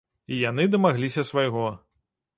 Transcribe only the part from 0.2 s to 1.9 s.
І яны дамагліся свайго.